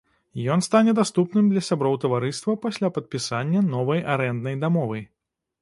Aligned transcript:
Ён 0.53 0.63
стане 0.67 0.95
даступным 0.99 1.51
для 1.51 1.63
сяброў 1.67 1.99
таварыства 2.05 2.57
пасля 2.65 2.87
падпісання 2.97 3.63
новай 3.75 4.03
арэнднай 4.15 4.61
дамовы. 4.65 4.99